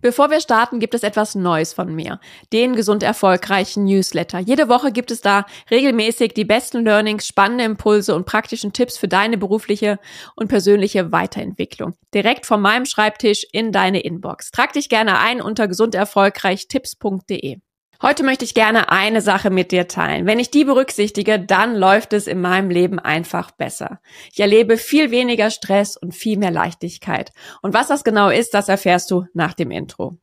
[0.00, 2.20] Bevor wir starten, gibt es etwas Neues von mir.
[2.52, 4.38] Den gesund erfolgreichen Newsletter.
[4.38, 9.08] Jede Woche gibt es da regelmäßig die besten Learnings, spannende Impulse und praktischen Tipps für
[9.08, 9.98] deine berufliche
[10.36, 11.94] und persönliche Weiterentwicklung.
[12.14, 14.50] Direkt von meinem Schreibtisch in deine Inbox.
[14.50, 17.58] Trag dich gerne ein unter gesunderfolgreichtipps.de.
[18.02, 20.24] Heute möchte ich gerne eine Sache mit dir teilen.
[20.24, 24.00] Wenn ich die berücksichtige, dann läuft es in meinem Leben einfach besser.
[24.32, 27.30] Ich erlebe viel weniger Stress und viel mehr Leichtigkeit.
[27.60, 30.16] Und was das genau ist, das erfährst du nach dem Intro.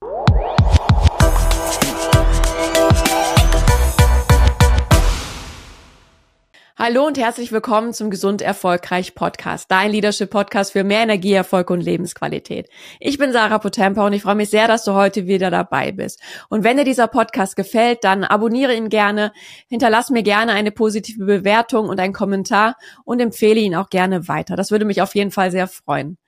[6.80, 11.72] Hallo und herzlich willkommen zum Gesund Erfolgreich Podcast, dein Leadership Podcast für mehr Energie, Erfolg
[11.72, 12.70] und Lebensqualität.
[13.00, 16.22] Ich bin Sarah Potempa und ich freue mich sehr, dass du heute wieder dabei bist.
[16.50, 19.34] Und wenn dir dieser Podcast gefällt, dann abonniere ihn gerne,
[19.68, 24.56] hinterlass mir gerne eine positive Bewertung und einen Kommentar und empfehle ihn auch gerne weiter.
[24.56, 26.20] Das würde mich auf jeden Fall sehr freuen.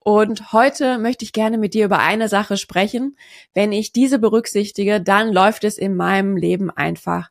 [0.00, 3.16] Und heute möchte ich gerne mit dir über eine Sache sprechen.
[3.54, 7.30] Wenn ich diese berücksichtige, dann läuft es in meinem Leben einfach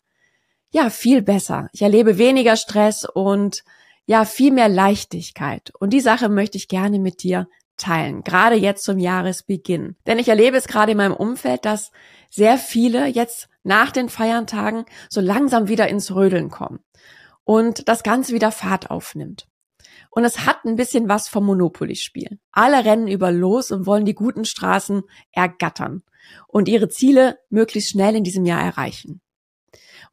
[0.74, 1.70] ja, viel besser.
[1.72, 3.64] Ich erlebe weniger Stress und
[4.06, 5.72] ja, viel mehr Leichtigkeit.
[5.80, 9.96] Und die Sache möchte ich gerne mit dir teilen, gerade jetzt zum Jahresbeginn.
[10.08, 11.92] Denn ich erlebe es gerade in meinem Umfeld, dass
[12.30, 16.80] sehr viele jetzt nach den Feiertagen so langsam wieder ins Rödeln kommen
[17.44, 19.48] und das Ganze wieder Fahrt aufnimmt.
[20.10, 22.40] Und es hat ein bisschen was vom Monopoly-Spiel.
[22.52, 26.02] Alle rennen über los und wollen die guten Straßen ergattern
[26.48, 29.22] und ihre Ziele möglichst schnell in diesem Jahr erreichen.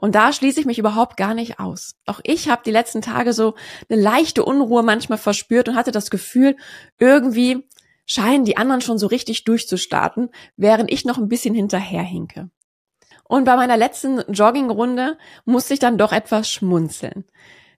[0.01, 1.95] Und da schließe ich mich überhaupt gar nicht aus.
[2.07, 3.55] Auch ich habe die letzten Tage so
[3.91, 6.57] eine leichte Unruhe manchmal verspürt und hatte das Gefühl,
[6.99, 7.69] irgendwie
[8.07, 12.49] scheinen die anderen schon so richtig durchzustarten, während ich noch ein bisschen hinterherhinke.
[13.25, 17.27] Und bei meiner letzten Joggingrunde musste ich dann doch etwas schmunzeln.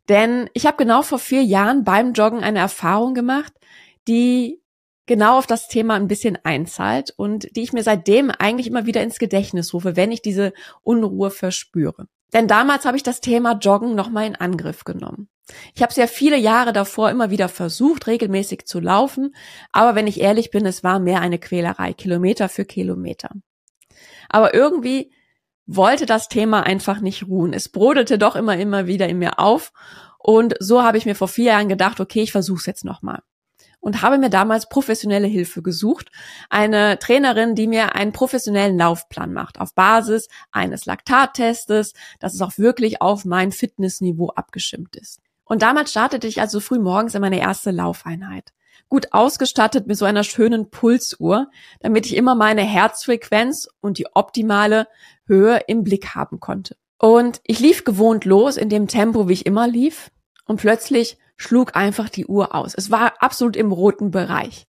[0.09, 3.53] Denn ich habe genau vor vier Jahren beim Joggen eine Erfahrung gemacht,
[4.07, 4.62] die
[5.07, 9.03] genau auf das Thema ein bisschen einzahlt und die ich mir seitdem eigentlich immer wieder
[9.03, 12.07] ins Gedächtnis rufe, wenn ich diese Unruhe verspüre.
[12.33, 15.29] Denn damals habe ich das Thema Joggen nochmal in Angriff genommen.
[15.75, 19.35] Ich habe es ja viele Jahre davor immer wieder versucht, regelmäßig zu laufen,
[19.73, 23.31] aber wenn ich ehrlich bin, es war mehr eine Quälerei, Kilometer für Kilometer.
[24.29, 25.13] Aber irgendwie
[25.67, 27.53] wollte das Thema einfach nicht ruhen.
[27.53, 29.73] Es brodelte doch immer, immer wieder in mir auf
[30.19, 33.23] und so habe ich mir vor vier Jahren gedacht, okay, ich versuche es jetzt nochmal
[33.83, 36.11] und habe mir damals professionelle Hilfe gesucht.
[36.49, 42.57] Eine Trainerin, die mir einen professionellen Laufplan macht auf Basis eines Laktattestes, dass es auch
[42.57, 45.21] wirklich auf mein Fitnessniveau abgeschimmt ist.
[45.45, 48.53] Und damals startete ich also früh morgens in meine erste Laufeinheit.
[48.89, 51.51] Gut ausgestattet mit so einer schönen Pulsuhr,
[51.81, 54.87] damit ich immer meine Herzfrequenz und die optimale
[55.27, 56.77] Höhe im Blick haben konnte.
[56.99, 60.13] Und ich lief gewohnt los in dem Tempo, wie ich immer lief.
[60.45, 62.75] Und plötzlich schlug einfach die Uhr aus.
[62.75, 64.67] Es war absolut im roten Bereich.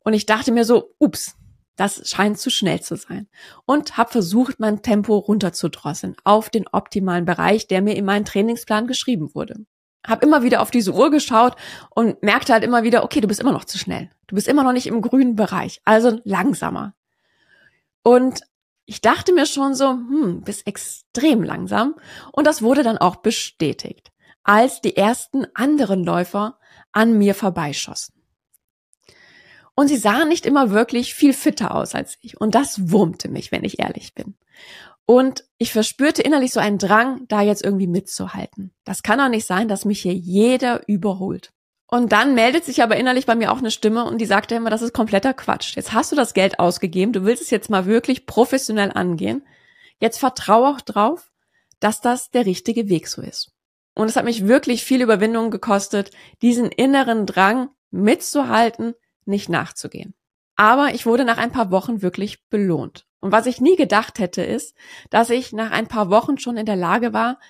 [0.00, 1.36] Und ich dachte mir so, ups,
[1.76, 3.28] das scheint zu schnell zu sein.
[3.66, 8.86] Und habe versucht, mein Tempo runterzudrosseln auf den optimalen Bereich, der mir in meinen Trainingsplan
[8.86, 9.66] geschrieben wurde.
[10.06, 11.56] Hab immer wieder auf diese Uhr geschaut
[11.90, 14.10] und merkte halt immer wieder, okay, du bist immer noch zu schnell.
[14.28, 16.94] Du bist immer noch nicht im grünen Bereich, also langsamer.
[18.02, 18.40] Und
[18.84, 21.96] ich dachte mir schon so, hm, bist extrem langsam.
[22.30, 24.12] Und das wurde dann auch bestätigt
[24.46, 26.58] als die ersten anderen Läufer
[26.92, 28.14] an mir vorbeischossen.
[29.74, 32.40] Und sie sahen nicht immer wirklich viel fitter aus als ich.
[32.40, 34.36] Und das wurmte mich, wenn ich ehrlich bin.
[35.04, 38.72] Und ich verspürte innerlich so einen Drang, da jetzt irgendwie mitzuhalten.
[38.84, 41.52] Das kann doch nicht sein, dass mich hier jeder überholt.
[41.88, 44.70] Und dann meldet sich aber innerlich bei mir auch eine Stimme und die sagte immer,
[44.70, 45.76] das ist kompletter Quatsch.
[45.76, 49.46] Jetzt hast du das Geld ausgegeben, du willst es jetzt mal wirklich professionell angehen.
[50.00, 51.30] Jetzt vertraue auch drauf,
[51.78, 53.55] dass das der richtige Weg so ist.
[53.96, 56.10] Und es hat mich wirklich viel Überwindung gekostet,
[56.42, 60.14] diesen inneren Drang mitzuhalten, nicht nachzugehen.
[60.54, 63.06] Aber ich wurde nach ein paar Wochen wirklich belohnt.
[63.20, 64.76] Und was ich nie gedacht hätte, ist,
[65.08, 67.40] dass ich nach ein paar Wochen schon in der Lage war,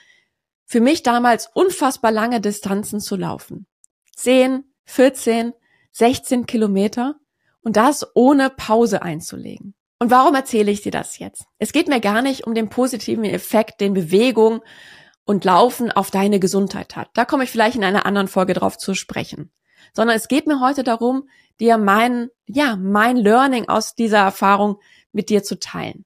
[0.65, 3.67] für mich damals unfassbar lange Distanzen zu laufen.
[4.15, 5.53] 10, 14,
[5.91, 7.17] 16 Kilometer
[7.61, 9.75] und das ohne Pause einzulegen.
[9.99, 11.47] Und warum erzähle ich dir das jetzt?
[11.59, 14.63] Es geht mir gar nicht um den positiven Effekt, den Bewegung
[15.27, 17.11] und Laufen auf deine Gesundheit hat.
[17.15, 19.53] Da komme ich vielleicht in einer anderen Folge drauf zu sprechen.
[19.93, 21.29] Sondern es geht mir heute darum,
[21.61, 24.79] dir mein, ja, mein Learning aus dieser Erfahrung
[25.13, 26.05] mit dir zu teilen.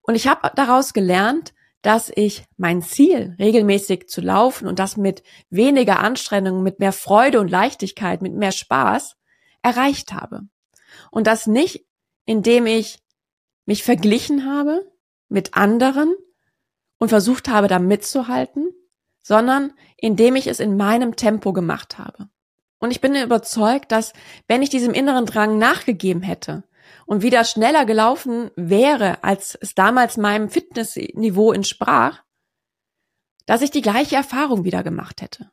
[0.00, 1.52] Und ich habe daraus gelernt,
[1.82, 7.40] dass ich mein Ziel, regelmäßig zu laufen und das mit weniger Anstrengung, mit mehr Freude
[7.40, 9.16] und Leichtigkeit, mit mehr Spaß
[9.62, 10.42] erreicht habe.
[11.10, 11.86] Und das nicht,
[12.24, 12.98] indem ich
[13.66, 14.90] mich verglichen habe
[15.28, 16.14] mit anderen,
[17.00, 18.70] und versucht habe, da mitzuhalten,
[19.22, 22.28] sondern indem ich es in meinem Tempo gemacht habe.
[22.78, 24.12] Und ich bin überzeugt, dass
[24.46, 26.62] wenn ich diesem inneren Drang nachgegeben hätte
[27.06, 32.22] und wieder schneller gelaufen wäre, als es damals meinem Fitnessniveau entsprach,
[33.46, 35.50] dass ich die gleiche Erfahrung wieder gemacht hätte.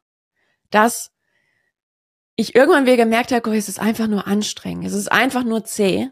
[0.70, 1.12] Dass
[2.36, 6.10] ich irgendwann wieder gemerkt habe, es ist einfach nur anstrengend, es ist einfach nur zäh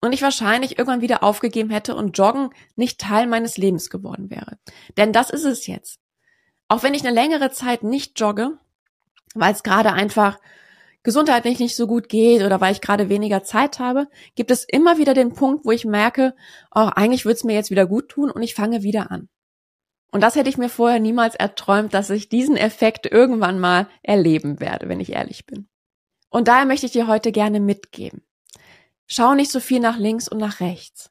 [0.00, 4.58] und ich wahrscheinlich irgendwann wieder aufgegeben hätte und Joggen nicht Teil meines Lebens geworden wäre.
[4.96, 6.00] Denn das ist es jetzt.
[6.68, 8.58] Auch wenn ich eine längere Zeit nicht jogge,
[9.34, 10.38] weil es gerade einfach
[11.02, 14.98] gesundheitlich nicht so gut geht oder weil ich gerade weniger Zeit habe, gibt es immer
[14.98, 16.34] wieder den Punkt, wo ich merke,
[16.74, 19.28] oh, eigentlich würde es mir jetzt wieder gut tun und ich fange wieder an.
[20.10, 24.58] Und das hätte ich mir vorher niemals erträumt, dass ich diesen Effekt irgendwann mal erleben
[24.58, 25.68] werde, wenn ich ehrlich bin.
[26.28, 28.24] Und daher möchte ich dir heute gerne mitgeben.
[29.06, 31.10] Schau nicht so viel nach links und nach rechts.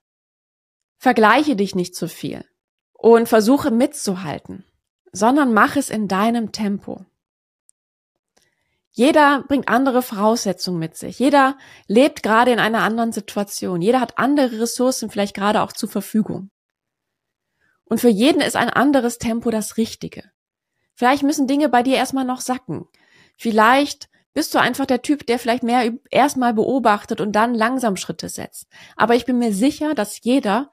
[0.97, 2.44] Vergleiche dich nicht zu viel
[2.94, 4.65] und versuche mitzuhalten,
[5.12, 7.06] sondern mach es in deinem Tempo.
[8.92, 11.19] Jeder bringt andere Voraussetzungen mit sich.
[11.19, 11.57] Jeder
[11.88, 13.81] lebt gerade in einer anderen Situation.
[13.81, 16.50] Jeder hat andere Ressourcen vielleicht gerade auch zur Verfügung.
[17.83, 20.24] Und für jeden ist ein anderes Tempo das Richtige.
[20.94, 22.88] Vielleicht müssen Dinge bei dir erstmal noch sacken.
[23.38, 28.29] Vielleicht bist du einfach der Typ, der vielleicht mehr erstmal beobachtet und dann langsam Schritte
[28.29, 28.67] setzt.
[28.97, 30.71] Aber ich bin mir sicher, dass jeder,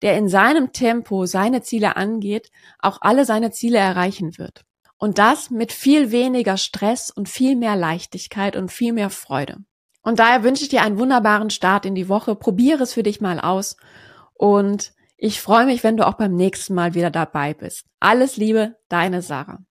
[0.00, 4.64] der in seinem Tempo seine Ziele angeht, auch alle seine Ziele erreichen wird.
[4.96, 9.58] Und das mit viel weniger Stress und viel mehr Leichtigkeit und viel mehr Freude.
[10.02, 12.34] Und daher wünsche ich dir einen wunderbaren Start in die Woche.
[12.34, 13.76] Probiere es für dich mal aus.
[14.32, 17.86] Und ich freue mich, wenn du auch beim nächsten Mal wieder dabei bist.
[18.00, 19.62] Alles Liebe, deine Sarah.